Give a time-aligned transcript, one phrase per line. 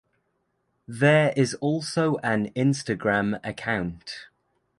[0.87, 4.29] There is also an Instagram account.